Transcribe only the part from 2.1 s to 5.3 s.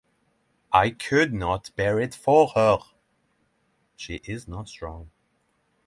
for her!— She is not strong.